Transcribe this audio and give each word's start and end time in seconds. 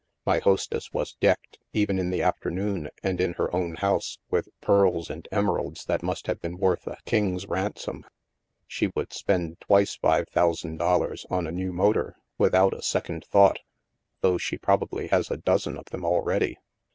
My 0.25 0.39
hostess 0.39 0.91
was 0.91 1.13
decked, 1.19 1.59
even 1.73 1.99
in 1.99 2.09
the 2.09 2.23
afternoon 2.23 2.89
and 3.03 3.21
in 3.21 3.33
her 3.33 3.55
own 3.55 3.75
house, 3.75 4.17
with 4.31 4.49
pearls 4.59 5.11
and 5.11 5.27
emeralds 5.31 5.85
that 5.85 6.01
must 6.01 6.25
have 6.25 6.41
been 6.41 6.57
worth 6.57 6.87
a 6.87 6.97
king's 7.05 7.45
ransom. 7.45 8.05
She 8.65 8.91
would 8.95 9.13
spend 9.13 9.61
twice 9.61 9.95
five 9.97 10.25
thou 10.33 10.53
sand 10.53 10.79
dollars 10.79 11.27
on 11.29 11.45
a 11.45 11.51
new 11.51 11.71
motor, 11.71 12.15
without 12.39 12.73
a 12.73 12.81
second 12.81 13.25
thought, 13.25 13.59
though 14.21 14.39
she 14.39 14.57
probably 14.57 15.05
has 15.09 15.29
a 15.29 15.37
dozen 15.37 15.77
of 15.77 15.85
them 15.91 16.03
already. 16.03 16.57